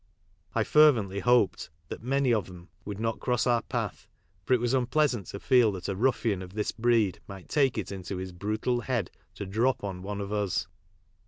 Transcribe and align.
I 0.55 0.63
fervently 0.63 1.19
hoped 1.19 1.69
that 1.89 2.01
"many 2.01 2.33
of 2.33 2.49
'em" 2.49 2.69
would 2.85 2.99
not 2.99 3.19
cross 3.19 3.45
our 3.45 3.61
path, 3.61 4.07
for 4.43 4.53
it 4.55 4.59
was 4.59 4.73
unpleasant 4.73 5.27
to 5.27 5.39
feel 5.39 5.71
that 5.73 5.87
a 5.87 5.95
ruffian 5.95 6.41
of 6.41 6.55
this 6.55 6.71
breed 6.71 7.19
might 7.27 7.47
take 7.49 7.77
it 7.77 7.91
into 7.91 8.17
his 8.17 8.31
brutal 8.31 8.79
head 8.81 9.11
to 9.35 9.43
i{ 9.45 9.51
drop 9.51 9.83
on" 9.83 10.01
one 10.01 10.19
of 10.19 10.33
us. 10.33 10.65